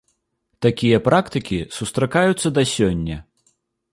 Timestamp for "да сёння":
2.55-3.17